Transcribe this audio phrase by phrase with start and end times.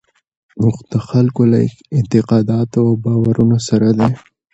[0.61, 1.59] اوښ د خلکو له
[1.95, 4.11] اعتقاداتو او باورونو سره دی.